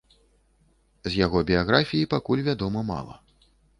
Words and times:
З 1.09 1.11
яго 1.25 1.41
біяграфіі 1.49 2.07
пакуль 2.15 2.45
вядома 2.49 2.87
мала. 2.91 3.15